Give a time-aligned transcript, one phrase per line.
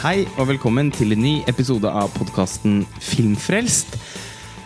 [0.00, 3.98] Hei og velkommen til en ny episode av podkasten Filmfrelst.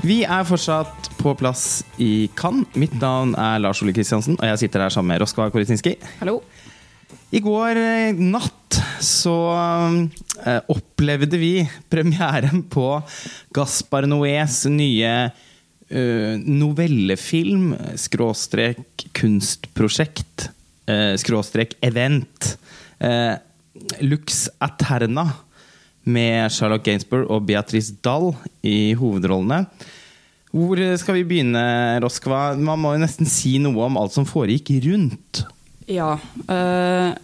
[0.07, 2.69] Vi er fortsatt på plass i Cannes.
[2.79, 5.97] Mitt navn er Lars Ole Kristiansen, og jeg sitter her sammen med Roskva Korysinski.
[6.21, 6.37] Hallo.
[7.35, 9.35] I går eh, natt så
[10.47, 12.93] eh, opplevde vi premieren på
[13.59, 20.47] Gaspar Noés nye eh, novellefilm, skråstrek kunstprosjekt,
[20.87, 22.53] eh, skråstrek event.
[23.03, 23.35] Eh,
[24.05, 25.29] Lux Aterna
[26.05, 29.65] med Charlotte Gainsbourg og Beatrice Dahl i hovedrollene.
[30.55, 31.65] Hvor skal vi begynne,
[32.05, 32.55] Roskva?
[32.55, 35.43] Man må jo nesten si noe om alt som foregikk rundt.
[35.91, 36.15] Ja.
[36.49, 37.15] øh,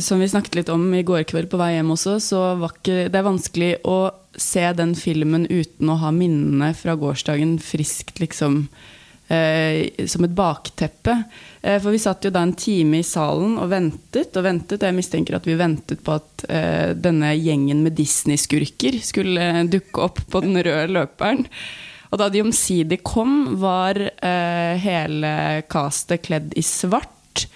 [0.00, 3.08] som vi snakket litt om i går kveld på vei hjem også, så var ikke
[3.10, 3.98] det er vanskelig å
[4.38, 8.68] se den filmen uten å ha minnene fra gårsdagen friskt, liksom.
[9.32, 11.16] Øh, som et bakteppe.
[11.62, 14.80] Eh, for vi satt jo da en time i salen og ventet og ventet.
[14.80, 20.04] Og jeg mistenker at vi ventet på at uh, denne gjengen med Disney-skurker skulle dukke
[20.08, 21.46] opp på den røde løperen.
[22.12, 23.98] Og da de omsider kom, var
[24.78, 25.30] hele
[25.66, 27.48] castet kledd i svart.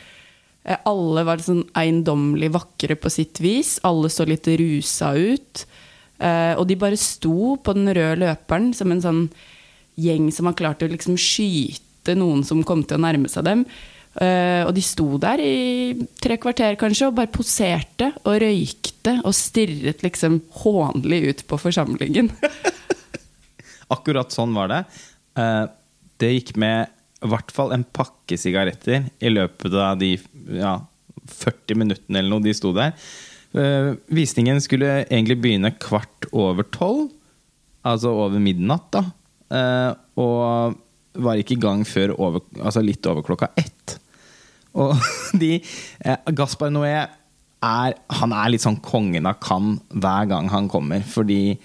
[0.82, 3.76] alle var sånn eiendommelig vakre på sitt vis.
[3.86, 5.62] Alle så litt rusa ut.
[6.58, 9.22] og de bare sto på den røde løperen som en sånn
[9.98, 13.64] gjeng som har klart å liksom skyte noen som kom til å nærme seg dem.
[14.18, 19.36] Uh, og de sto der i tre kvarter kanskje og bare poserte og røykte og
[19.36, 22.32] stirret liksom hånlig ut på forsamlingen.
[23.94, 24.80] Akkurat sånn var det.
[25.38, 25.70] Uh,
[26.18, 26.90] det gikk med
[27.22, 30.16] i hvert fall en pakke sigaretter i løpet av de
[30.56, 30.74] ja,
[31.28, 32.96] 40 minuttene eller noe de sto der.
[33.54, 37.08] Uh, visningen skulle egentlig begynne kvart over tolv,
[37.86, 39.04] altså over midnatt, da.
[39.48, 40.76] Og
[41.18, 43.96] var ikke i gang før over, altså litt over klokka ett.
[44.78, 44.94] Og
[45.40, 45.56] de,
[46.04, 51.02] eh, Gaspar Noé er, han er litt sånn kongen av Cannes hver gang han kommer.
[51.06, 51.58] Fordi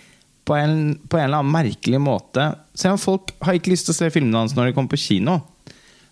[0.44, 3.94] på en, på en, eller annen merkelig måte Se om folk har ikke lyst til
[3.94, 5.38] å se filmene hans når de kommer på kino.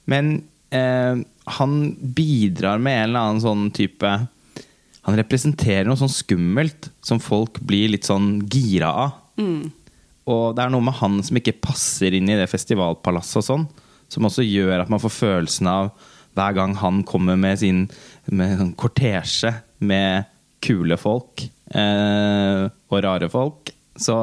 [0.07, 0.37] Men
[0.71, 1.19] eh,
[1.57, 1.73] han
[2.15, 4.11] bidrar med en eller annen sånn type
[5.01, 9.17] Han representerer noe sånn skummelt som folk blir litt sånn gira av.
[9.41, 9.71] Mm.
[10.29, 13.67] Og det er noe med han som ikke passer inn i det festivalpalasset og sånn,
[14.11, 15.91] som også gjør at man får følelsen av
[16.37, 17.85] hver gang han kommer med sin
[18.31, 19.51] med sånn kortesje
[19.83, 20.29] med
[20.63, 21.43] kule folk
[21.73, 24.17] eh, og rare folk, så,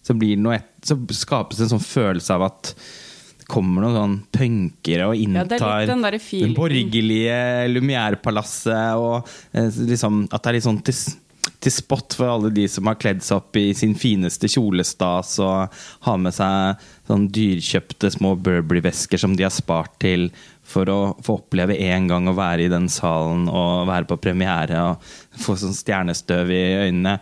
[0.00, 2.72] så, et, så, skapes en sånn følelse av at
[3.40, 7.40] det kommer noen sånn punkere og inntar ja, det, den, borgerlige
[7.72, 10.82] Lumière-palasset, og eh, liksom, at det er litt sånn
[11.60, 15.82] til spott for alle de som har kledd seg opp i sin fineste kjolestas og
[16.06, 20.30] har med seg sånn dyrkjøpte små Burberry-vesker som de har spart til
[20.70, 24.82] for å få oppleve en gang å være i den salen og være på premiere
[24.86, 25.12] og
[25.42, 27.16] få sånn stjernestøv i øynene.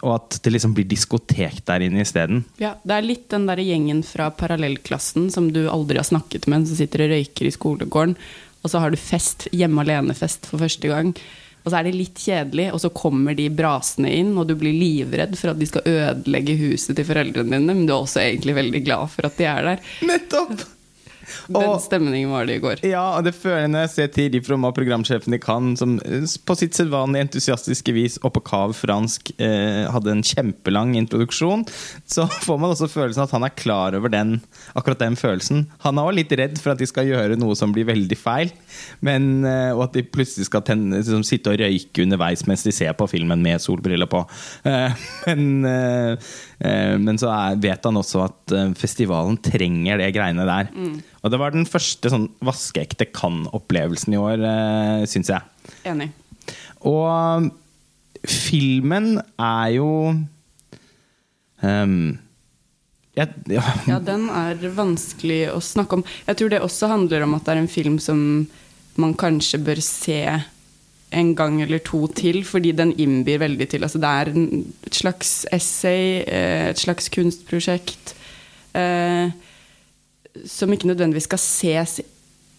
[0.00, 2.42] Og at det liksom blir diskotek der inne isteden.
[2.58, 6.66] Ja, det er litt den der gjengen fra parallellklassen som du aldri har snakket med,
[6.66, 8.16] som sitter og røyker i skolegården,
[8.62, 11.14] og så har du fest, hjemme alene-fest for første gang.
[11.62, 14.74] Og så er det litt kjedelig, og så kommer de brasende inn, og du blir
[14.74, 18.58] livredd for at de skal ødelegge huset til foreldrene dine, men du er også egentlig
[18.58, 19.90] veldig glad for at de er der.
[20.10, 20.64] Nettopp!
[21.52, 22.82] Den stemningen var det i går.
[22.86, 26.26] Ja, og det føler jeg når jeg ser Tiri Fromma, programsjefen i Cannes, som eh,
[26.46, 31.64] på sitt sedvanlig entusiastiske vis og på kav fransk eh, hadde en kjempelang introduksjon,
[32.08, 34.38] så får man også følelsen at han er klar over den,
[34.78, 35.66] akkurat den følelsen.
[35.86, 38.54] Han er også litt redd for at de skal gjøre noe som blir veldig feil,
[39.04, 42.74] men, eh, og at de plutselig skal tenne, liksom, sitte og røyke underveis mens de
[42.74, 44.24] ser på filmen med solbriller på.
[44.68, 46.32] Eh, men eh,
[46.62, 50.70] Eh, men så er, vet han også at festivalen trenger det greiene der.
[50.70, 51.00] Mm.
[51.22, 55.72] Og det var den første sånn vaskeekte Cannes-opplevelsen i år, eh, syns jeg.
[55.86, 56.10] Enig.
[56.88, 57.50] Og
[58.26, 59.90] filmen er jo
[61.62, 62.18] um,
[63.18, 63.26] ja.
[63.86, 66.04] ja, den er vanskelig å snakke om.
[66.26, 68.18] Jeg tror det også handler om at det er en film som
[69.00, 70.22] man kanskje bør se
[71.12, 75.32] en gang eller to til, fordi den innbyr veldig til altså Det er et slags
[75.52, 78.14] essay, eh, et slags kunstprosjekt,
[78.74, 79.28] eh,
[80.48, 82.00] som ikke nødvendigvis skal ses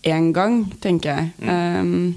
[0.03, 1.31] én gang, tenker jeg.
[1.39, 1.49] Mm.
[1.49, 2.15] Um,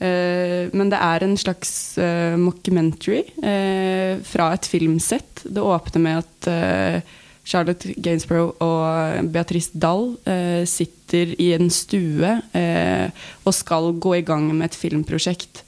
[0.00, 5.44] uh, men det er en slags uh, mockumentary uh, fra et filmsett.
[5.44, 7.04] Det åpner med at
[7.44, 10.14] Charlotte Gainsborough og Beatrice Dahl
[10.64, 15.63] sitter i en stue eh, og skal gå i gang med et filmprosjekt.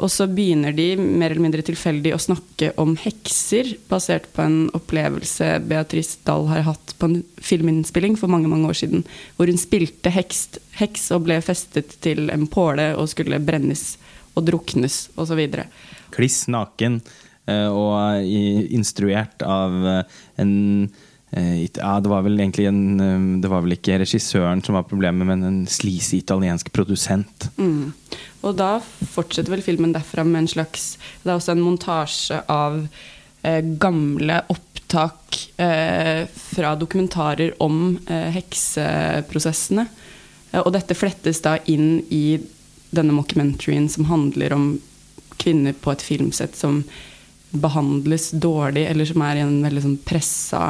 [0.00, 4.58] Og så begynner de mer eller mindre tilfeldig å snakke om hekser, basert på en
[4.76, 9.04] opplevelse Beatrice Dahl har hatt på en filminnspilling for mange mange år siden,
[9.36, 10.46] hvor hun spilte heks,
[10.80, 13.94] heks og ble festet til en påle og skulle brennes
[14.38, 15.42] og druknes osv.
[16.16, 17.00] Kliss naken
[17.50, 18.24] eh, og
[18.72, 20.54] instruert av eh, en
[21.30, 25.26] ja, det var vel egentlig en eh, Det var vel ikke regissøren som var problemet,
[25.28, 27.50] men en sleazy italiensk produsent.
[27.56, 27.92] Mm.
[28.42, 32.80] Og da fortsetter vel filmen derfra med en slags Det er også en montasje av
[33.46, 39.86] eh, gamle opptak eh, fra dokumentarer om eh, hekseprosessene.
[40.50, 42.40] Eh, og dette flettes da inn i
[42.90, 44.70] denne mockumentaryen som handler om
[45.38, 46.82] kvinner på et filmsett som
[47.50, 50.64] behandles dårlig, eller som er i en veldig sånn pressa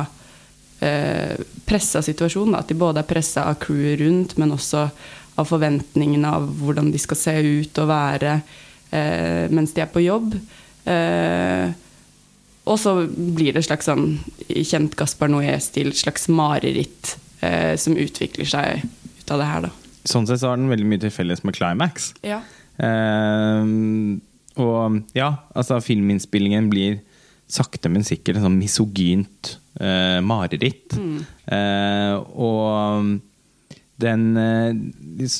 [0.84, 1.36] eh,
[1.68, 2.56] pressa situasjon.
[2.58, 4.88] At de både er pressa av crewet rundt, men også
[5.40, 10.04] av forventningene av hvordan de skal se ut og være eh, mens de er på
[10.04, 10.34] jobb.
[10.90, 11.70] Eh,
[12.70, 14.18] og så blir det et slags sånn,
[14.48, 19.76] kjent Gaspar Noé-stil, slags mareritt eh, som utvikler seg ut av det her, da.
[20.08, 22.12] Sånn sett så har den veldig mye til felles med Climax.
[22.26, 22.40] Ja.
[22.80, 23.64] Eh,
[24.60, 27.00] og ja, altså filminnspillingen blir
[27.50, 30.96] sakte, men sikkert sånn misogynt eh, mareritt.
[31.46, 33.20] Eh, og
[34.00, 34.72] den eh,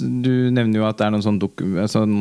[0.00, 1.40] Du nevner jo at det er noen sånn
[1.90, 2.16] sånn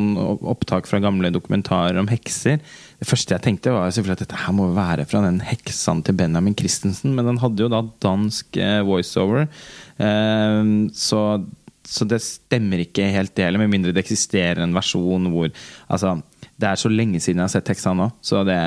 [0.48, 2.60] opptak fra gamle dokumentarer om hekser.
[3.00, 6.16] Det første jeg tenkte, var selvfølgelig at dette her må være fra den heksan til
[6.18, 9.48] Benjamin Christensen, men den hadde jo da dansk eh, voiceover.
[10.00, 11.24] Eh, så
[11.90, 15.48] så det stemmer ikke helt det heller, med mindre det eksisterer en versjon hvor
[15.90, 16.20] Altså,
[16.60, 18.58] det er så lenge siden jeg har sett heksa nå, så det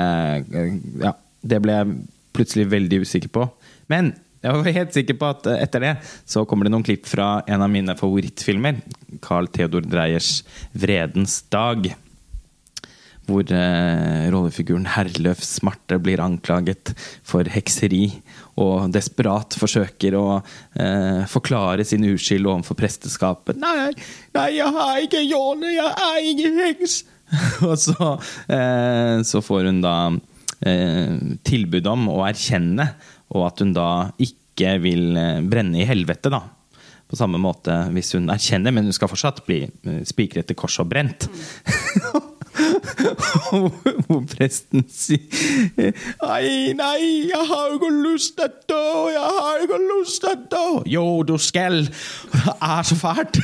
[1.00, 1.78] Ja, det ble
[2.34, 3.48] plutselig veldig usikker på.
[3.92, 4.12] Men
[4.44, 5.92] jeg var helt sikker på at etter det
[6.28, 8.82] så kommer det noen klipp fra en av mine favorittfilmer.
[9.24, 10.42] Carl Theodor Dreyers
[10.74, 11.94] 'Vredens dag'.
[13.24, 16.92] Hvor eh, rollefiguren Herløf Smarte blir anklaget
[17.24, 18.10] for hekseri
[18.60, 20.26] og desperat forsøker å
[20.76, 23.56] eh, forklare sin uskyld overfor presteskapet.
[23.56, 23.94] Nei,
[24.36, 25.64] nei, jeg har ikke gjort!
[25.72, 27.00] Jeg er ingen heks!
[27.68, 28.12] og så,
[28.52, 30.33] eh, så får hun da eh,
[31.44, 32.88] tilbud om å erkjenne,
[33.34, 33.88] og at hun da
[34.22, 36.42] ikke vil eh, brenne i helvete, da.
[37.04, 40.80] På samme måte hvis hun erkjenner, men hun skal fortsatt bli eh, spikret til kors
[40.82, 41.28] og brent.
[44.06, 45.92] Hvor presten sier
[46.24, 46.98] Nei, nei,
[47.30, 48.82] jeg har ikke lyst til dø,
[49.12, 50.66] jeg har ikke lyst til dø.
[50.90, 51.84] Jo, du skal.
[51.84, 53.40] Det er så fælt.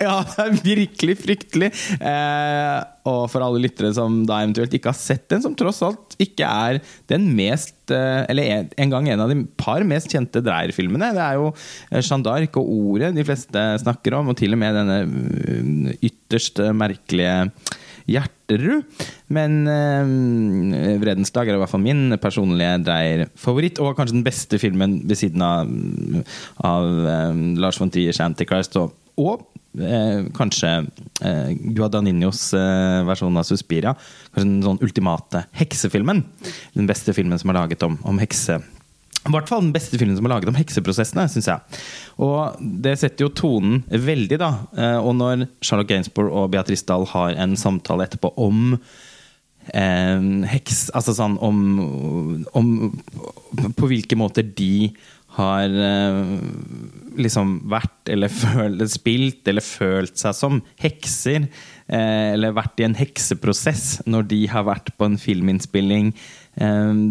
[0.00, 1.70] Ja, det er virkelig fryktelig.
[2.00, 2.78] Eh,
[3.10, 6.46] og for alle lyttere som da eventuelt ikke har sett den, som tross alt ikke
[6.46, 6.80] er
[7.10, 11.12] den mest eh, Eller en, gang en av de par mest kjente Dreyer-filmene.
[11.16, 14.60] Det er jo eh, Jeanne d'Arc og Ordet de fleste snakker om, og til og
[14.60, 17.34] med denne mm, ytterst merkelige
[18.50, 19.06] Hjerterud.
[19.30, 24.58] Men eh, 'Vredens dag' er i hvert fall min personlige Dreyer-favoritt, og kanskje den beste
[24.58, 25.70] filmen ved siden av,
[26.64, 28.76] av eh, Lars von Triers 'Antichrist'.
[28.80, 29.46] Og, og
[29.78, 30.72] eh, kanskje
[31.22, 33.94] eh, Guadagninos eh, versjon av 'Suspiria'.
[34.34, 36.24] Kanskje den sånn ultimate heksefilmen.
[36.74, 38.60] Den beste filmen som er laget om, om hekse.
[39.28, 41.80] I hvert fall den beste filmen som er laget om hekseprosessene, syns jeg.
[42.24, 44.48] Og det setter jo tonen veldig, da.
[44.72, 48.78] Eh, Og når Charlotte Gainsbourg og Beatrice Dahl har en samtale etterpå om
[49.74, 50.24] eh,
[50.54, 51.60] heks Altså sånn om,
[52.56, 52.70] om
[53.76, 54.90] På hvilke måter de
[55.36, 56.32] har eh,
[57.22, 61.44] liksom vært eller følt, spilt eller følt seg som hekser.
[61.86, 66.10] Eh, eller vært i en hekseprosess når de har vært på en filminnspilling.
[66.58, 67.04] Eh,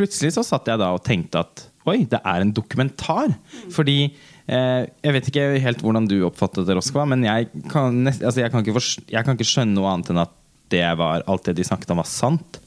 [0.00, 3.32] plutselig så satt jeg da og tenkte at oi, det er en dokumentar.
[3.72, 8.42] Fordi eh, jeg vet ikke helt hvordan du oppfattet det, Roskva, men jeg kan, altså
[8.42, 10.36] jeg, kan jeg kan ikke skjønne noe annet enn at
[10.70, 12.60] det var, alt det de snakket om, var sant.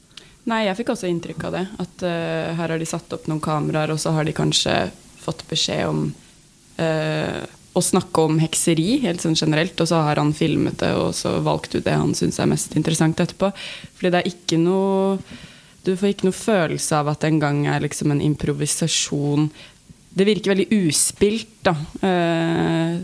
[0.50, 1.62] Nei, jeg fikk også inntrykk av det.
[1.80, 4.74] At uh, her har de satt opp noen kameraer, og så har de kanskje
[5.24, 6.02] fått beskjed om
[6.76, 7.40] uh,
[7.74, 11.38] å snakke om hekseri, helt sånn generelt, og så har han filmet det, og så
[11.46, 13.50] valgt ut det han syns er mest interessant etterpå.
[13.96, 15.16] Fordi det er ikke noe
[15.84, 19.50] Du får ikke noe følelse av at det engang er liksom en improvisasjon.
[20.14, 21.74] Det virker veldig uspilt, da.
[22.00, 23.00] Eh,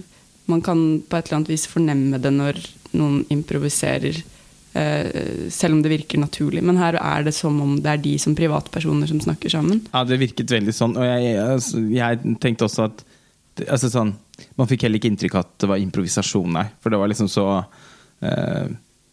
[0.50, 2.60] man kan på et eller annet vis fornemme det når
[2.96, 4.22] noen improviserer.
[4.72, 6.62] Eh, selv om det virker naturlig.
[6.62, 9.82] Men her er det som om det er de som privatpersoner som snakker sammen.
[9.90, 10.94] Ja, det virket veldig sånn.
[10.96, 13.06] Og jeg, jeg, jeg tenkte også at
[13.68, 14.14] altså sånn,
[14.56, 16.62] Man fikk heller ikke inntrykk av at det var improvisasjon, nei.
[16.80, 17.42] For det var liksom så
[18.24, 18.70] eh,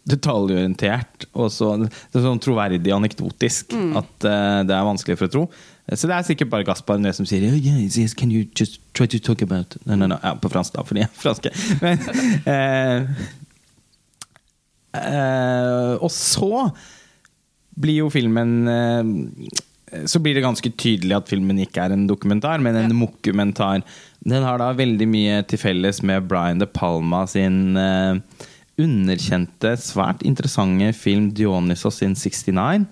[0.08, 5.44] detaljorientert og så det sånn troverdig anekdotisk at uh, det er vanskelig for å tro.
[5.88, 8.76] Så det er sikkert bare Gaspar Nøe som sier oh, yes, yes, Can you just
[8.96, 10.18] try to talk about no, no, no.
[10.20, 11.52] Ja, På fransk, da, fordi jeg er franske.
[11.84, 12.02] Men,
[12.44, 13.22] uh,
[14.98, 16.68] eh, og så
[17.78, 18.66] blir jo filmen
[20.04, 23.84] Så blir det ganske tydelig at filmen ikke er en dokumentar, men en mokumentar.
[24.18, 27.78] Den har da veldig mye til felles med Brian De Palma sin
[28.78, 32.86] underkjente, svært interessante film 'Dionysos in 69'.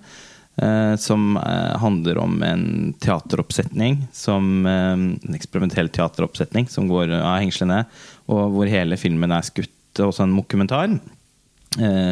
[0.57, 7.37] eh, som eh, handler om en teateroppsetning som eh, En eksperimentell teateroppsetning som går av
[7.43, 7.85] hengslene,
[8.27, 9.73] og hvor hele filmen er skutt.
[9.97, 10.91] Også en mokumentar.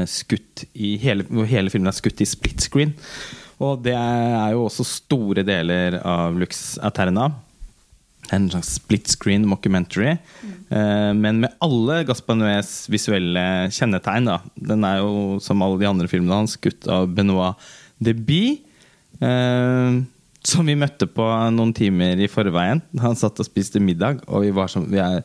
[0.10, 2.96] Skutt hvor hele filmen er skutt i split screen.
[3.62, 7.29] Og det er jo også store deler av Lux Aterna.
[8.34, 10.17] En slags split screen mockumentary.
[10.70, 14.29] Eh, men med alle Gaspar Nues visuelle kjennetegn.
[14.32, 14.39] Da.
[14.55, 17.62] Den er jo, som alle de andre filmene hans, skutt av Benoit
[18.01, 18.58] Debye.
[19.22, 20.01] Eh,
[20.46, 22.82] som vi møtte på noen timer i forveien.
[23.01, 25.24] Han satt og spiste middag, og vi var som vi er,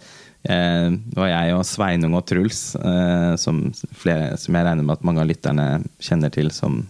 [0.48, 2.62] eh, det var jeg og Sveinung og Truls,
[3.40, 3.58] som,
[4.00, 5.66] flere, som jeg regner med at mange av lytterne
[6.00, 6.80] kjenner til som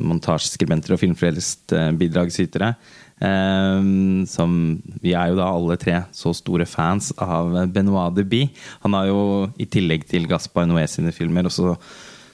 [0.00, 2.72] montasjeskribenter og filmfrelst eh.
[3.16, 3.86] Eh,
[4.28, 4.56] som,
[5.02, 8.42] vi er jo da alle tre så store fans av Benoit Deby.
[8.84, 9.22] Han har jo
[9.60, 11.76] i tillegg til Gaspar Noé sine filmer også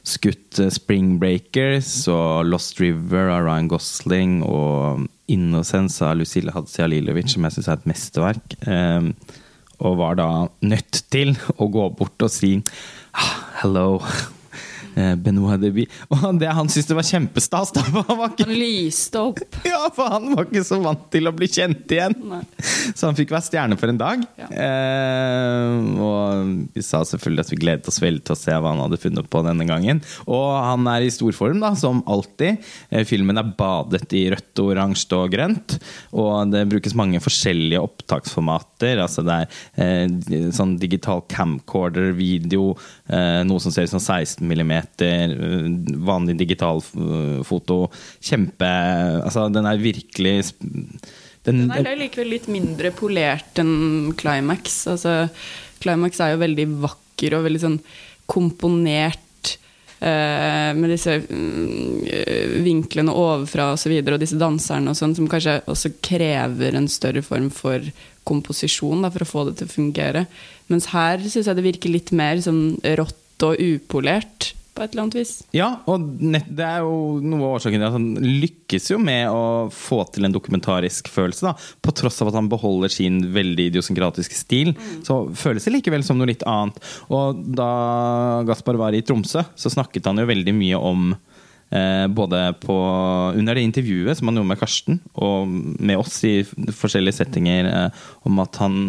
[0.02, 7.30] skutt eh, Spring Breakers og Lost River av Ryan Gosling og Innocence av Lucille Hadzialilovic,
[7.32, 8.58] som jeg syns er et mesterverk.
[8.66, 9.38] Eh,
[9.82, 10.28] og var da
[10.62, 12.54] nødt til å gå bort og si
[13.18, 13.32] ah,
[13.62, 14.28] Hello, eh,
[14.94, 15.86] Benoit Deby.
[16.12, 17.72] Og det, han syntes det var kjempestas.
[17.76, 19.42] Da, for han var ikke Han lyste opp.
[19.72, 22.16] ja, for han var ikke så vant til å bli kjent igjen.
[22.32, 22.42] Nei.
[22.92, 24.24] Så han fikk være stjerne for en dag.
[24.40, 24.48] Ja.
[24.66, 28.82] Eh, og vi sa selvfølgelig at vi gledet oss veldig til å se hva han
[28.84, 30.02] hadde funnet på denne gangen.
[30.26, 32.62] Og han er i storform, da, som alltid.
[32.90, 35.78] Eh, filmen er badet i rødt, oransje og grønt.
[36.16, 39.00] Og det brukes mange forskjellige opptaksformater.
[39.02, 39.46] Altså det er
[39.82, 42.72] eh, sånn digital camcorder-video,
[43.08, 45.34] eh, noe som ser ut som 16 millimeter, eh,
[46.06, 47.84] vanlig digital eh, foto.
[48.22, 48.70] Kjempe
[49.22, 50.36] Altså, den er virkelig
[51.44, 54.84] den, Den er likevel litt mindre polert enn Climax.
[54.92, 55.26] Altså,
[55.82, 57.78] Climax er jo veldig vakker og veldig sånn
[58.30, 59.18] komponert.
[60.02, 65.14] eh, med disse mm, eh, vinklene ovenfra og så videre, og disse danserne og sånn,
[65.14, 67.86] som kanskje også krever en større form for
[68.26, 70.24] komposisjon da, for å få det til å fungere.
[70.70, 75.04] Mens her syns jeg det virker litt mer sånn rått og upolert, på et eller
[75.04, 75.32] annet vis.
[75.52, 78.06] Ja, og det er jo noe av årsaken til at han
[78.42, 81.50] lykkes jo med å få til en dokumentarisk følelse.
[81.50, 84.72] da På tross av at han beholder sin veldig idiosynkratiske stil,
[85.04, 86.80] så føles det likevel som noe litt annet.
[87.12, 87.68] Og da
[88.48, 92.76] Gaspar var i Tromsø, så snakket han jo veldig mye om eh, både på,
[93.36, 98.06] under det intervjuet som han gjorde med Karsten, og med oss i forskjellige settinger, eh,
[98.28, 98.80] om at han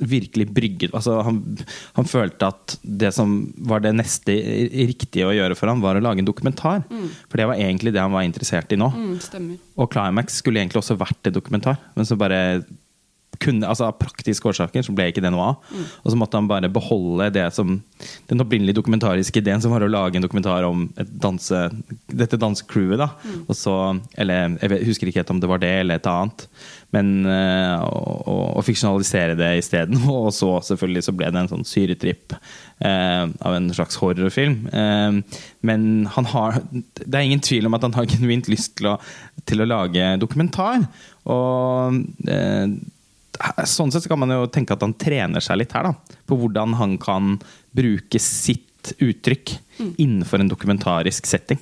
[0.00, 1.40] virkelig brygget altså han,
[1.96, 3.34] han følte at det som
[3.68, 6.84] var det neste riktige å gjøre for ham, var å lage en dokumentar.
[7.28, 8.90] For det var egentlig det han var interessert i nå.
[8.94, 9.52] Mm.
[9.80, 12.40] Og Climax skulle egentlig også vært en dokumentar, men så bare
[13.42, 15.72] kunne, altså Av praktiske årsaker så ble ikke det noe av.
[16.02, 17.76] Og så måtte han bare beholde det som
[18.30, 21.64] den opprinnelige dokumentariske ideen, som var å lage en dokumentar om et danse,
[22.06, 23.00] dette dansecrewet.
[23.00, 23.10] da
[23.48, 23.74] Og så,
[24.14, 26.46] eller Jeg husker ikke helt om det var det eller et annet.
[26.94, 29.98] Men øh, å, å- fiksjonalisere det isteden.
[30.12, 34.60] Og så selvfølgelig så ble det en sånn syretripp uh, av en slags horrorfilm.
[34.72, 35.20] Uh,
[35.66, 38.98] men han har det er ingen tvil om at han har genuint lyst til å,
[39.48, 40.86] til å lage dokumentar.
[41.30, 42.66] Og eh,
[43.68, 46.18] sånn sett så kan man jo tenke at han trener seg litt her, da.
[46.28, 47.36] På hvordan han kan
[47.74, 48.63] bruke sitt
[49.02, 49.54] uttrykk
[50.00, 51.60] innenfor en dokumentarisk setting.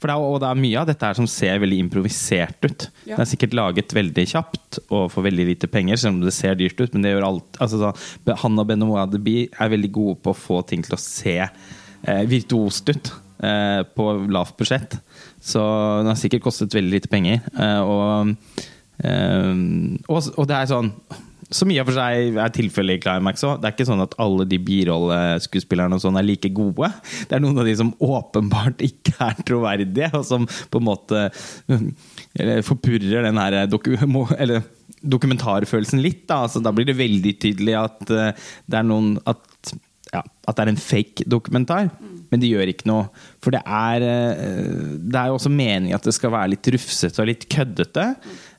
[0.00, 2.86] For det er, og det er mye av dette her som ser veldig improvisert ut.
[3.04, 3.14] Ja.
[3.14, 6.58] Det er sikkert laget veldig kjapt og for veldig lite penger, selv om det ser
[6.58, 6.92] dyrt ut.
[6.94, 10.40] Men det gjør alt altså, så, Han og Benoit Deby er veldig gode på å
[10.46, 13.12] få ting til å se eh, virtuost ut
[13.44, 14.98] eh, på lavt budsjett.
[15.40, 15.62] Så
[16.00, 17.44] den har sikkert kostet veldig lite penger.
[17.54, 18.36] Eh, og,
[19.04, 19.52] eh,
[20.08, 20.94] og, og det er sånn
[21.50, 23.60] som i og for seg er tilfellet i Climax òg.
[23.60, 26.90] Det er ikke sånn at alle de birolleskuespillerne og sånn er like gode.
[27.26, 31.24] Det er noen av de som åpenbart ikke er troverdige, og som på en måte
[32.66, 33.58] forpurrer den her
[35.00, 36.26] dokumentarfølelsen litt.
[36.28, 36.44] Da.
[36.46, 39.40] Altså, da blir det veldig tydelig at eh, det er noen at,
[40.10, 41.90] ja, at det er en fake dokumentar.
[42.30, 43.08] Men det gjør ikke noe.
[43.42, 47.22] For det er, eh, det er jo også meningen at det skal være litt rufsete
[47.22, 48.06] og litt køddete.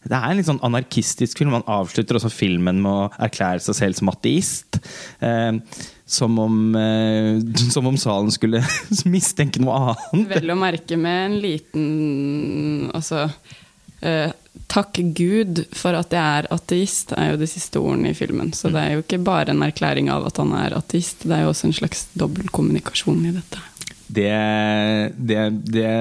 [0.02, 1.54] Det er en litt sånn anarkistisk film.
[1.56, 4.82] Man avslutter også filmen med å erklære seg selv som ateist.
[5.24, 5.60] Eh,
[6.12, 7.40] som, om, eh,
[7.72, 8.64] som om salen skulle
[9.14, 10.28] mistenke noe annet.
[10.34, 13.30] Vel å merke med en liten Altså
[14.04, 14.34] eh,
[14.72, 18.54] Takk Gud for at jeg er ateist, er jo de siste ordene i filmen.
[18.56, 21.46] Så det er jo ikke bare en erklæring av at han er ateist, det er
[21.46, 23.62] jo også en slags dobbeltkommunikasjon i dette.
[24.12, 24.32] Det,
[25.16, 25.92] det, det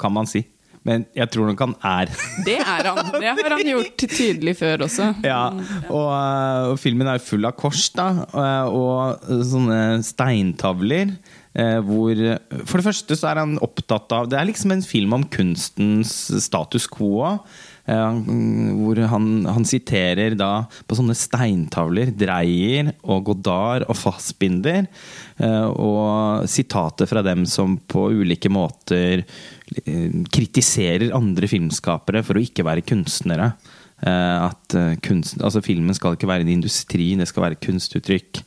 [0.00, 0.44] kan man si.
[0.84, 2.10] Men jeg tror nok han er
[2.48, 2.98] Det er han.
[3.16, 5.14] Det har han gjort tydelig før også.
[5.24, 5.46] Ja,
[5.88, 8.10] og, øh, og filmen er full av kors da,
[8.68, 11.16] og, og sånne steintavler
[11.54, 12.18] Eh, hvor
[12.66, 16.10] For det første så er han opptatt av Det er liksom en film om kunstens
[16.42, 17.36] status quo.
[17.84, 18.18] Eh,
[18.80, 24.88] hvor han, han siterer da på sånne steintavler Dreyer og Godard og Fassbinder.
[25.36, 32.44] eh, Og sitater fra dem som på ulike måter eh, kritiserer andre filmskapere for å
[32.44, 33.54] ikke være kunstnere.
[34.04, 34.74] At
[35.06, 38.40] kunst, altså filmen skal ikke være en industri, det skal være kunstuttrykk.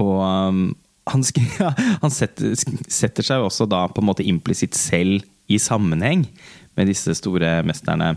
[0.00, 1.26] Og han,
[2.02, 6.24] han setter, setter seg også da på en måte implisitt selv i sammenheng
[6.76, 8.14] med disse store mesterne.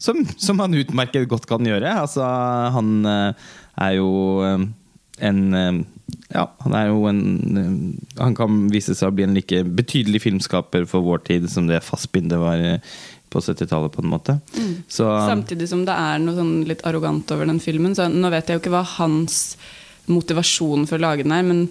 [0.00, 1.92] Som, som han utmerket godt kan gjøre.
[2.02, 2.24] Altså,
[2.74, 3.48] han eh,
[3.84, 4.10] er jo
[4.46, 4.68] eh,
[5.28, 5.80] en eh,
[6.32, 7.20] Ja, han er jo en
[8.18, 11.82] Han kan vise seg å bli en like betydelig filmskaper for vår tid som det
[11.84, 12.64] Fassbinde var
[13.30, 14.34] på 70-tallet, på en måte.
[14.90, 17.94] Så Samtidig som det er noe sånn litt arrogant over den filmen.
[17.94, 19.54] Så nå vet jeg jo ikke hva hans
[20.10, 21.68] motivasjon for å lage den er, men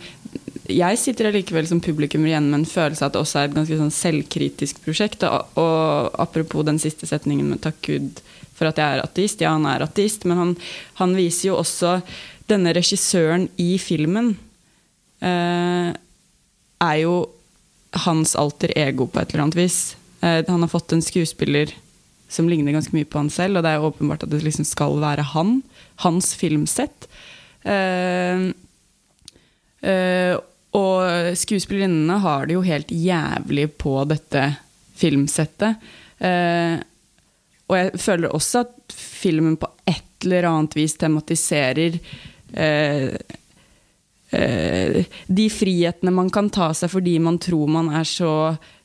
[0.69, 3.55] jeg sitter allikevel som publikummer igjen med en følelse av at det også er et
[3.57, 5.25] ganske sånn selvkritisk prosjekt.
[5.27, 8.21] Og, og apropos den siste setningen med 'takk Gud
[8.57, 9.41] for at jeg er ateist'.
[9.41, 10.53] Ja, han er ateist, men han,
[10.99, 11.99] han viser jo også
[12.49, 14.33] denne regissøren i filmen
[15.21, 15.91] eh,
[16.79, 17.15] er jo
[18.05, 19.79] hans alter ego på et eller annet vis.
[20.21, 21.73] Eh, han har fått en skuespiller
[22.29, 24.67] som ligner ganske mye på han selv, og det er jo åpenbart at det liksom
[24.67, 25.59] skal være han.
[26.05, 27.09] Hans filmsett.
[27.65, 28.51] Eh,
[29.81, 30.35] eh,
[30.77, 34.43] og skuespillerinnene har det jo helt jævlig på dette
[34.99, 35.81] filmsettet.
[36.19, 36.77] Eh,
[37.69, 41.99] og jeg føler også at filmen på et eller annet vis tematiserer
[42.53, 43.11] eh,
[44.35, 44.97] eh,
[45.27, 48.33] de frihetene man kan ta seg fordi man tror man er så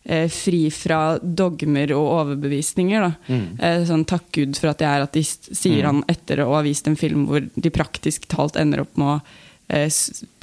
[0.04, 3.08] eh, fri fra dogmer og overbevisninger.
[3.08, 3.40] Da.
[3.58, 6.88] Eh, sånn 'takk Gud for at jeg er ateist', sier han etter å ha vist
[6.88, 9.20] en film hvor de praktisk talt ender opp med å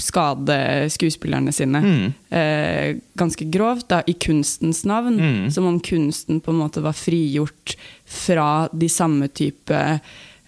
[0.02, 2.14] skade skuespillerne sine Mm.
[2.32, 5.20] eh, ganske grovt, da, i kunstens navn.
[5.20, 5.52] Mm.
[5.52, 10.00] Som om kunsten på en måte var frigjort fra de samme type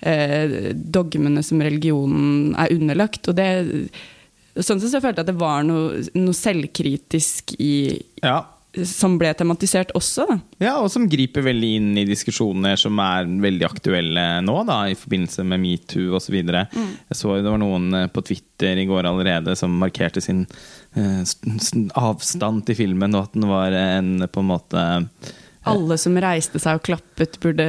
[0.02, 3.28] eh, dogmene som religionen er underlagt.
[3.28, 3.90] Og det
[4.54, 8.44] Sånn sett så følte jeg at det var noe, noe selvkritisk i ja.
[8.90, 10.38] Som ble tematisert også, da.
[10.64, 14.98] Ja, og som griper veldig inn i diskusjoner som er veldig aktuelle nå, da, i
[14.98, 16.40] forbindelse med metoo osv.
[16.42, 16.90] Mm.
[17.12, 20.48] Jeg så det var noen eh, på Twitter i går allerede som markerte sin
[20.98, 21.22] eh,
[22.02, 24.88] avstand til filmen, og at den var en på en måte
[25.70, 27.68] Alle som reiste seg og klappet, burde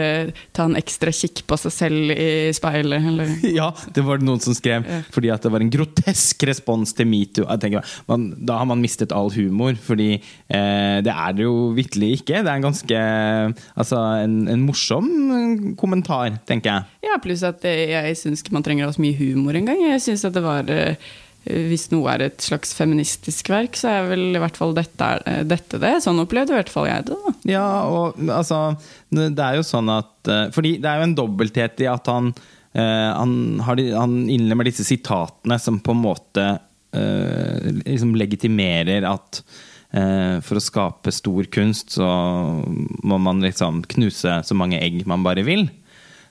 [0.57, 3.11] ta en ekstra kikk på seg selv i speilet.
[3.13, 3.35] Eller?
[3.55, 4.87] Ja, det var det noen som skrev.
[4.89, 5.03] Ja.
[5.15, 7.47] Fordi at det var en grotesk respons til metoo.
[7.47, 12.43] Da har man mistet all humor, fordi eh, det er det jo vitterlig ikke.
[12.43, 13.03] Det er en ganske
[13.75, 15.07] Altså en, en morsom
[15.81, 17.09] kommentar, tenker jeg.
[17.09, 19.81] Ja, pluss at jeg syns ikke man trenger å ha så mye humor engang.
[19.93, 20.99] Jeg syns at det var eh,
[21.45, 25.43] Hvis noe er et slags feministisk verk, så er vel i hvert fall dette, eh,
[25.49, 25.97] dette det.
[26.05, 27.19] Sånn opplevde i hvert fall jeg det.
[27.27, 27.34] da.
[27.45, 28.75] Ja, og altså
[29.13, 32.33] Det er jo sånn at eh, Fordi det er jo en dobbelthet i at han
[32.33, 36.47] eh, han, har han innlemmer disse sitatene som på en måte
[36.97, 39.45] eh, liksom legitimerer at
[39.95, 42.07] for å skape stor kunst, så
[43.07, 45.69] må man liksom knuse så mange egg man bare vil.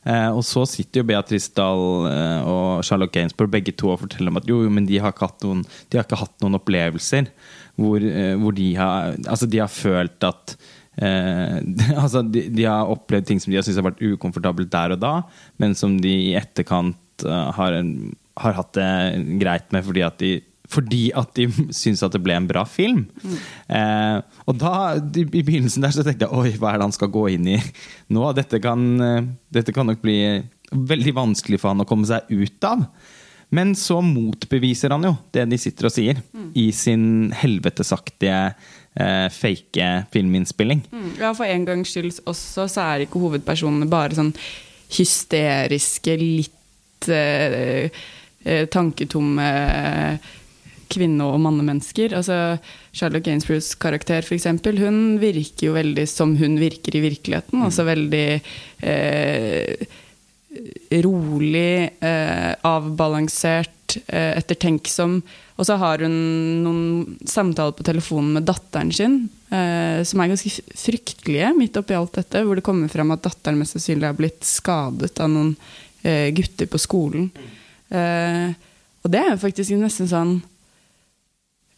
[0.04, 2.10] Og så sitter jo Beatrice Dahl
[2.44, 5.48] og Charlotte Gainsbourg begge to og forteller om at jo, men de har ikke hatt
[5.48, 7.32] noen, ikke hatt noen opplevelser
[7.80, 8.04] hvor,
[8.44, 10.58] hvor de, har, altså de har følt at
[10.98, 11.60] eh,
[12.04, 15.04] altså de, de har opplevd ting som de har syntes har vært ukomfortabelt der og
[15.04, 15.14] da,
[15.62, 18.90] men som de i etterkant uh, har, en, har hatt det
[19.42, 20.34] greit med fordi at de
[20.74, 21.48] fordi at de
[21.82, 23.06] syns at det ble en bra film.
[23.68, 27.12] Eh, og da, i begynnelsen der, så tenkte jeg oi, hva er det han skal
[27.14, 27.60] gå inn i
[28.14, 28.30] nå?
[28.38, 30.18] Dette kan, eh, dette kan nok bli
[30.74, 32.88] veldig vanskelig for han å komme seg ut av.
[33.54, 36.22] Men så motbeviser han jo det de sitter og sier,
[36.58, 38.56] i sin helvetesaktige,
[38.96, 40.84] eh, fake filminnspilling.
[40.92, 41.10] Mm.
[41.22, 44.34] Ja, for en gangs skyld også, så er ikke hovedpersonene bare sånn
[44.94, 47.90] hysteriske, litt eh,
[48.44, 49.50] eh, tanketomme
[50.94, 52.14] kvinne- og mannemennesker.
[52.18, 52.60] Altså,
[52.94, 57.64] Charlotte Gainsboroughs karakter, eksempel, hun virker jo veldig som hun virker i virkeligheten.
[57.66, 58.28] Altså veldig
[58.86, 59.88] eh,
[61.04, 65.22] rolig, eh, avbalansert, eh, ettertenksom.
[65.54, 66.14] Og så har hun
[66.64, 69.18] noen samtaler på telefonen med datteren sin,
[69.54, 73.60] eh, som er ganske fryktelige midt oppi alt dette, hvor det kommer frem at datteren
[73.62, 75.54] mest sannsynlig har blitt skadet av noen
[76.02, 77.30] eh, gutter på skolen.
[77.94, 78.50] Eh,
[79.04, 80.34] og det er jo faktisk nesten sånn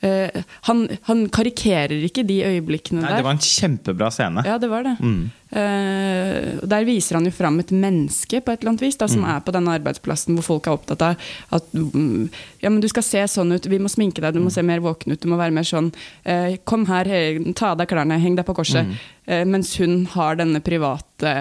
[0.05, 3.17] eh, han, han karikerer ikke de øyeblikkene Nei, der.
[3.23, 4.43] det var en kjempebra scene.
[4.47, 4.95] Ja, det var det.
[5.01, 5.25] Mm.
[5.55, 9.23] Uh, der viser han jo fram et menneske på et eller annet vis, da, som
[9.29, 11.21] er på denne arbeidsplassen hvor folk er opptatt av
[11.55, 12.25] at mm,
[12.63, 14.81] ja, men du skal se sånn ut, vi må sminke deg, du må se mer
[14.83, 18.17] våken ut, du må være mer sånn uh, Kom her, he- ta av deg klærne,
[18.19, 18.89] heng deg på korset.
[19.25, 21.31] Eh, mens hun har denne private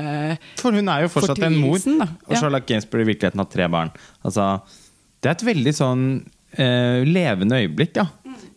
[0.61, 1.81] For hun er jo fortsatt en mor.
[1.85, 2.07] Da.
[2.29, 2.41] Og Ja.
[2.45, 3.91] Charlotte Gainsbourg i virkeligheten har tre barn.
[4.25, 4.47] Altså,
[5.21, 6.05] det er et veldig sånn
[6.55, 8.07] levende øyeblikk, ja.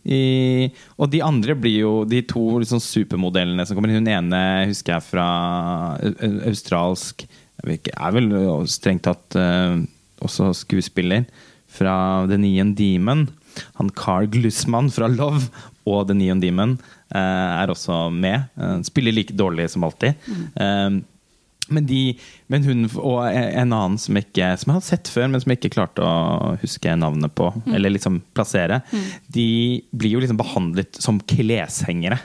[0.08, 3.92] I, og de andre blir jo de to liksom, supermodellene som kommer.
[3.92, 4.40] Hun ene
[4.70, 5.26] husker jeg fra
[6.00, 7.26] au- au- australsk
[7.66, 8.28] jeg Er vel
[8.70, 9.76] strengt tatt uh,
[10.24, 11.26] også skuespiller.
[11.68, 13.26] Fra The Neon Demon.
[13.80, 15.48] Han Carl Glussmann fra Love
[15.88, 18.46] og The Neon Demon uh, er også med.
[18.56, 20.14] Uh, spiller like dårlig som alltid.
[20.54, 21.00] Eh,
[21.68, 22.14] men, de,
[22.52, 25.60] men hun og en annen som, ikke, som jeg har sett før, men som jeg
[25.60, 28.80] ikke klarte å huske navnet på, eller liksom plassere,
[29.32, 29.48] de
[29.92, 32.20] blir jo liksom behandlet som kleshengere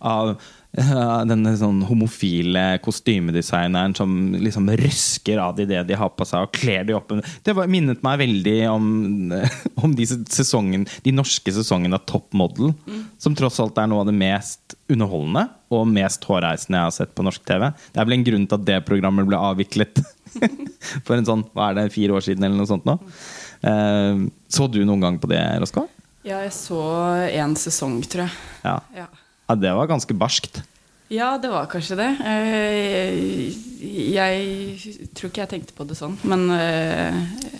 [0.00, 0.32] av
[0.76, 6.46] eh, denne sånn homofile kostymedesigneren som liksom røsker av de det de har på seg,
[6.46, 7.12] og kler de opp.
[7.44, 8.88] Det var, minnet meg veldig om,
[9.84, 12.72] om de, sesongen, de norske sesongene av Top Model,
[13.20, 17.14] som tross alt er noe av det mest underholdende og mest hårreisende jeg har sett
[17.16, 17.64] på norsk TV.
[17.90, 19.65] Det er vel en grunn til at det programmet ble avviklet
[21.06, 22.98] for en sånn, hva er det, fire år siden eller noe sånt nå.
[23.66, 25.86] Eh, så du noen gang på det, Roskva?
[26.26, 26.80] Ja, jeg så
[27.30, 28.34] én sesong, tror jeg.
[28.64, 28.78] Ja.
[28.96, 29.06] Ja.
[29.50, 30.62] ja, det var ganske barskt.
[31.08, 32.08] Ja, det var kanskje det.
[32.26, 33.52] Eh,
[33.86, 37.14] Jeg tror ikke jeg tenkte på det sånn, men eh,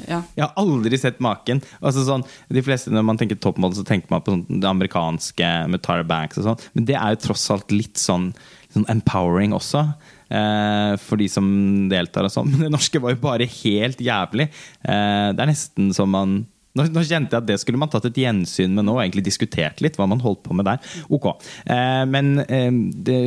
[0.09, 0.19] ja.
[0.35, 1.61] Jeg har aldri sett maken.
[1.79, 5.51] Altså sånn, de fleste Når man tenker toppmodell, så tenker man på sånn, det amerikanske
[5.71, 6.65] med Tara Banks og sånn.
[6.75, 8.33] Men det er jo tross alt litt sånn,
[8.75, 9.85] sånn empowering også.
[10.27, 11.47] Eh, for de som
[11.91, 12.51] deltar og sånn.
[12.53, 14.51] Men det norske var jo bare helt jævlig.
[14.83, 16.45] Eh, det er nesten som man
[16.77, 19.25] nå, nå kjente jeg at det skulle man tatt et gjensyn med nå og egentlig
[19.29, 20.83] diskutert litt hva man holdt på med der.
[21.13, 21.31] Ok.
[21.73, 22.69] Eh, men eh,
[23.07, 23.19] det,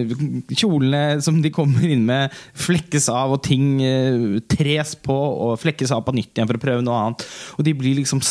[0.53, 5.93] kjolene som de kommer inn med, flekkes av, og ting eh, tres på og flekkes
[5.95, 7.25] av på nytt igjen for å prøve noe annet.
[7.57, 8.21] Og de blir liksom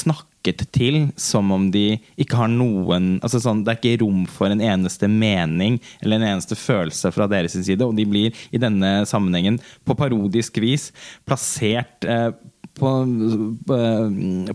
[0.48, 4.48] snakket til som om de ikke har noen altså sånn, Det er ikke rom for
[4.48, 9.04] en eneste mening eller en eneste følelse fra deres side, og de blir i denne
[9.06, 10.92] sammenhengen på parodisk vis
[11.26, 12.30] plassert eh,
[12.78, 12.90] på,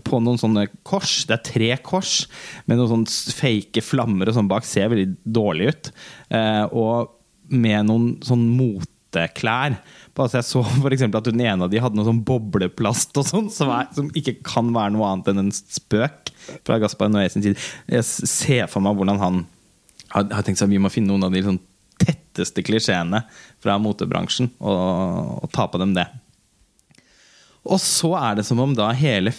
[0.00, 1.26] på noen sånne kors.
[1.28, 2.26] Det er tre kors
[2.66, 4.64] med noen sånne fake flammer og sånn bak.
[4.64, 5.90] Ser veldig dårlig ut.
[6.32, 7.12] Eh, og
[7.52, 9.76] med noen sånn moteklær.
[10.14, 13.26] På, så jeg så for at den ene av de hadde noe sånn bobleplast og
[13.26, 16.30] sånn, som, som ikke kan være noe annet enn en spøk
[16.66, 17.58] fra Gaspar Noé sin side.
[17.90, 19.40] Jeg ser for meg hvordan han
[20.14, 21.58] har, har tenkt seg at vi må finne noen av de sånn
[21.98, 23.24] tetteste klisjeene
[23.62, 26.06] fra motebransjen og, og ta på dem det.
[27.64, 29.32] Og så er det som om da hele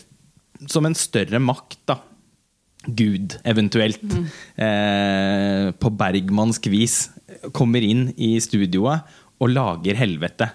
[0.72, 2.00] Som en større makt, da.
[2.86, 4.04] Gud, eventuelt.
[4.56, 6.96] Eh, på bergmannsk vis
[7.54, 9.04] kommer inn i studioet
[9.42, 10.48] og lager helvete.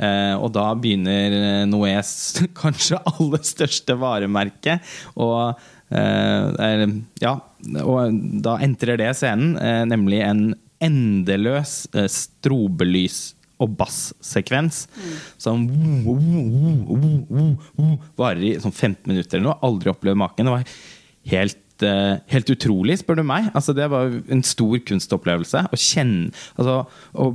[0.00, 2.12] Eh, og da begynner Noés
[2.62, 4.78] kanskje aller største varemerke
[5.20, 5.60] og
[5.92, 6.86] eh,
[7.22, 7.36] Ja,
[7.84, 10.44] og da entrer det scenen, eh, nemlig en
[10.82, 14.86] endeløs eh, strobelys- og bassekvens
[15.40, 15.68] som
[18.18, 19.60] varer i sånn 15 minutter eller noe.
[19.68, 20.48] Aldri opplevd maken.
[20.48, 20.64] Det var
[21.32, 23.50] helt, eh, helt utrolig, spør du meg.
[23.54, 25.66] Altså, det var en stor kunstopplevelse.
[25.70, 26.80] Å kjenne altså,
[27.14, 27.30] å,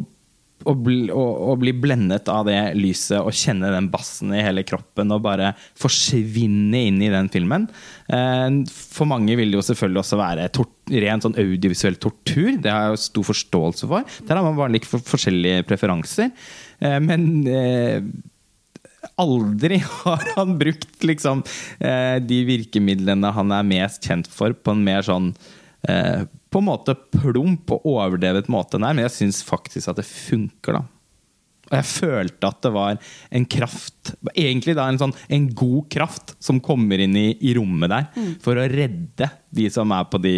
[0.65, 4.63] å, bli, å, å bli blendet av det lyset og kjenne den bassen i hele
[4.67, 7.67] kroppen og bare forsvinne inn i den filmen.
[8.10, 12.56] Eh, For mange vil det jo selvfølgelig også være tort, ren sånn audiovisuell tortur.
[12.63, 14.17] Det har jeg jo stor forståelse for.
[14.26, 16.34] Der har man bare for, forskjellige preferanser.
[16.82, 18.02] Eh, Men eh,
[19.22, 21.46] aldri har han brukt liksom
[21.78, 25.32] de virkemidlene han er mest kjent for, på en mer sånn
[25.88, 30.07] eh, På en måte plump og overdrevet måte her, men jeg syns faktisk at det
[30.07, 30.86] funker, da.
[31.67, 32.99] Og jeg følte at det var
[33.36, 37.91] en kraft Egentlig da en sånn En god kraft som kommer inn i, i rommet
[37.91, 38.07] der
[38.43, 40.38] for å redde de som er på de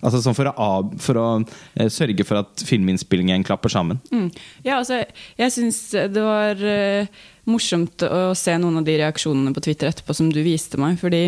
[0.00, 0.68] Altså sånn for å,
[1.02, 3.98] for å eh, sørge for at filminnspillingen klapper sammen.
[4.08, 4.30] Mm.
[4.64, 5.02] Ja, altså,
[5.36, 7.10] jeg syns det var eh,
[7.50, 10.96] morsomt å se noen av de reaksjonene på Twitter etterpå som du viste meg.
[11.02, 11.26] Fordi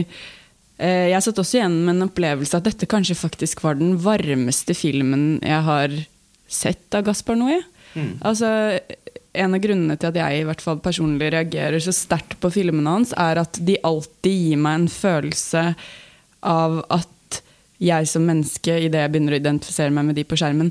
[0.82, 5.36] jeg satt også igjen med en opplevelse at dette kanskje faktisk var den varmeste filmen
[5.38, 5.94] jeg har
[6.50, 7.60] sett av Gaspar Noé.
[8.24, 8.48] Altså,
[9.32, 12.96] en av grunnene til at jeg i hvert fall personlig reagerer så sterkt på filmene
[12.98, 15.64] hans, er at de alltid gir meg en følelse
[16.52, 17.40] av at
[17.82, 20.70] jeg som menneske, idet jeg begynner å identifisere meg med de på skjermen,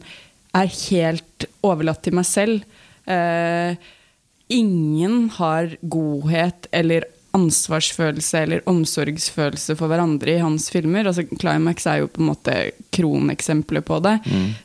[0.56, 2.68] er helt overlatt til meg selv.
[3.10, 3.76] Eh,
[4.52, 11.08] ingen har godhet eller ansvarsfølelse eller omsorgsfølelse for hverandre i hans filmer.
[11.08, 12.56] Altså, Climax er jo på en måte
[12.94, 14.16] kroneksempelet på det.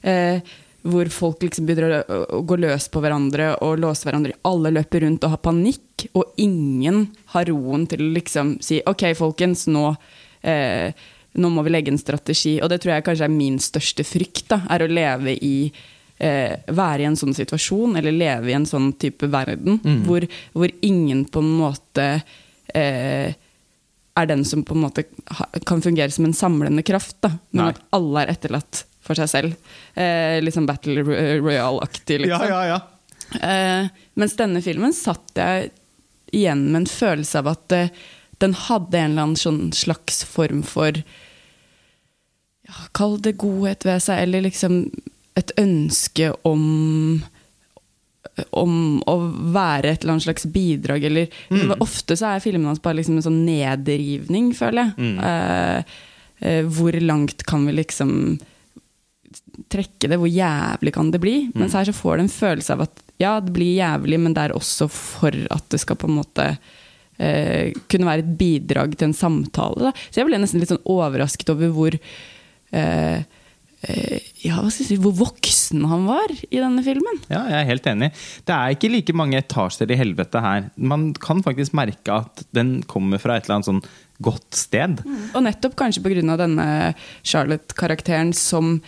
[0.02, 0.54] Eh,
[0.86, 4.36] hvor folk liksom begynner å, å gå løs på hverandre og låse hverandre.
[4.46, 9.08] Alle løper rundt og har panikk, og ingen har roen til å liksom si OK,
[9.18, 9.88] folkens, nå
[10.46, 10.94] eh,
[11.36, 12.56] nå må vi legge en strategi.
[12.62, 14.46] Og det tror jeg kanskje er min største frykt.
[14.52, 15.56] Da, er å leve i
[16.18, 20.26] eh, Være i en sånn situasjon, eller leve i en sånn type verden, hvor,
[20.56, 22.08] hvor ingen på en måte
[22.74, 25.04] er den som på en måte
[25.68, 27.18] kan fungere som en samlende kraft.
[27.20, 27.72] Da, men Nei.
[27.74, 29.72] at alle er etterlatt for seg selv.
[29.94, 32.48] Eh, litt sånn Battle Royale-aktig, liksom.
[32.48, 32.80] Ja, ja, ja.
[33.40, 35.70] Eh, mens denne filmen satt jeg
[36.34, 37.92] igjen med en følelse av at eh,
[38.42, 40.98] den hadde en eller annen sånn slags form for
[42.66, 44.80] ja, Kall det godhet ved seg, eller liksom
[45.38, 47.22] et ønske om
[48.50, 49.14] om å
[49.54, 53.24] være et eller annet slags bidrag, eller Ofte så er filmene hans bare liksom en
[53.24, 54.94] sånn nedrivning, føler jeg.
[55.00, 55.16] Mm.
[55.22, 55.96] Uh,
[56.44, 58.12] uh, hvor langt kan vi liksom
[59.72, 60.20] trekke det?
[60.20, 61.36] Hvor jævlig kan det bli?
[61.56, 64.44] Mens her så får du en følelse av at ja, det blir jævlig, men det
[64.44, 69.10] er også for at det skal på en måte uh, kunne være et bidrag til
[69.10, 69.88] en samtale.
[69.88, 70.08] Da.
[70.10, 73.24] Så jeg ble nesten litt sånn overrasket over hvor eh,
[73.86, 77.20] ja, hva skal jeg si, hvor voksen han var i denne filmen.
[77.28, 78.08] Ja, jeg er helt enig.
[78.48, 80.70] Det er ikke like mange etasjer i helvete her.
[80.76, 83.82] Man kan faktisk merke at den kommer fra et eller annet sånn
[84.22, 85.02] godt sted.
[85.34, 86.36] Og nettopp kanskje pga.
[86.40, 88.80] denne Charlotte-karakteren som,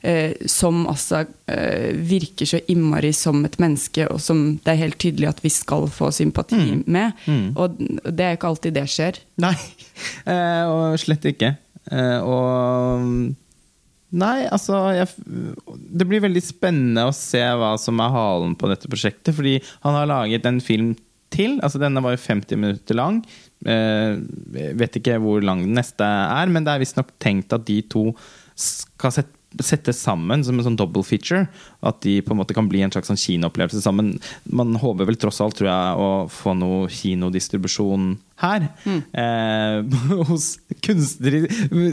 [0.00, 4.98] eh, som altså eh, virker så innmari som et menneske, og som det er helt
[4.98, 7.12] tydelig at vi skal få sympati med.
[7.56, 9.18] Og det er ikke alltid det skjer.
[9.42, 9.56] Nei,
[10.32, 11.56] eh, og slett ikke.
[11.90, 13.34] Eh, og
[14.16, 15.10] Nei, altså jeg,
[15.66, 19.34] Det blir veldig spennende å se hva som er halen på dette prosjektet.
[19.36, 20.94] Fordi han har laget en film
[21.34, 21.58] til.
[21.60, 23.20] altså Denne var jo 50 minutter lang.
[23.66, 24.16] Eh,
[24.78, 28.10] vet ikke hvor lang den neste er, men det er visstnok tenkt at de to
[28.56, 31.46] skal sette settes sammen som en sånn double feature.
[31.86, 34.16] At de på en måte kan bli en slags sånn kinoopplevelse sammen.
[34.44, 38.66] Man håper vel tross alt tror jeg, å få noe kinodistribusjon her.
[38.86, 39.96] Eh,
[40.28, 40.48] hos
[40.84, 41.46] kunstnere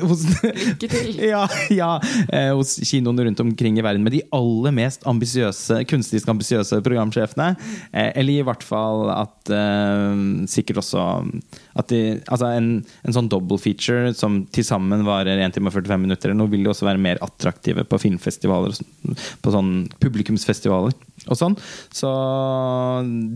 [0.04, 1.12] hos, Lykke til.
[1.34, 1.92] ja, ja
[2.28, 7.54] eh, hos kinoene rundt omkring i verden med de aller mest ambisiøse, kunstnerisk ambisiøse programsjefene.
[7.92, 11.06] Eh, eller i hvert fall at eh, sikkert også
[11.80, 12.68] at de, altså en,
[13.08, 16.68] en sånn double feature som til sammen varer 1 time og 45 minutter, noe, vil
[16.68, 19.72] jo også være mer attraktive på filmfestivaler, sånn- på sånn
[20.04, 20.94] publikumsfestivaler
[21.28, 21.56] og sånn.
[21.94, 22.10] Så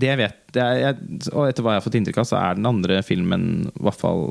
[0.02, 2.70] det vet jeg, jeg Og etter hva jeg har fått inntrykk av, så er den
[2.70, 4.30] andre filmen i hvert fall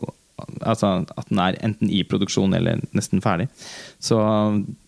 [0.68, 3.46] Altså at den er enten i produksjon eller nesten ferdig.
[4.04, 4.18] Så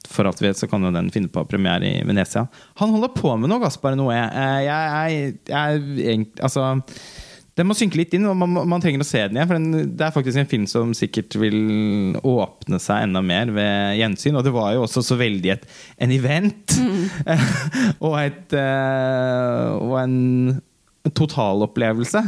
[0.05, 2.43] for alt vi vet, så kan jo den finne på premiere i Venezia.
[2.83, 4.19] Han holder på med noe, Gaspar Noé.
[4.19, 6.67] Jeg, Jeg, jeg, jeg, altså
[7.59, 9.49] den må synke litt inn, og man, man trenger å se den igjen.
[9.51, 13.99] For den, det er faktisk en film som sikkert vil åpne seg enda mer ved
[13.99, 14.39] gjensyn.
[14.39, 15.65] Og det var jo også så veldig et,
[15.99, 16.77] en event.
[18.07, 20.15] og, et, eh, og en
[21.19, 22.23] totalopplevelse.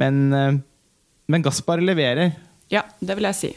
[0.00, 0.56] Men, eh,
[1.28, 2.32] men Gaspar leverer.
[2.72, 3.52] Ja, det vil jeg si.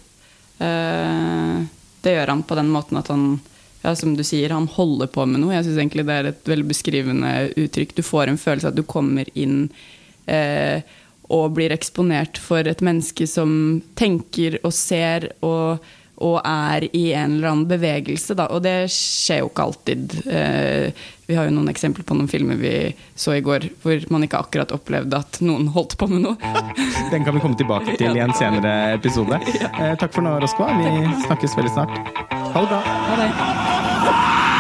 [0.60, 1.64] Eh,
[2.04, 3.38] det gjør han på den måten at han
[3.84, 5.56] ja, som du sier, han holder på med noe.
[5.56, 7.96] Jeg syns egentlig det er et veldig beskrivende uttrykk.
[7.98, 9.66] Du får en følelse av at du kommer inn
[10.32, 10.84] eh,
[11.34, 15.84] og blir eksponert for et menneske som tenker og ser og,
[16.22, 18.38] og er i en eller annen bevegelse.
[18.38, 18.48] Da.
[18.54, 20.16] Og det skjer jo ikke alltid.
[20.30, 22.74] Eh, vi har jo noen eksempler på noen filmer vi
[23.16, 26.54] så i går hvor man ikke akkurat opplevde at noen holdt på med noe.
[27.12, 29.42] Den kan vi komme tilbake til i en senere episode.
[29.74, 30.70] Eh, takk for nå, Roskva.
[30.78, 32.24] Vi snakkes veldig snart.
[32.30, 32.82] Ha det bra.
[33.10, 34.53] Ha det.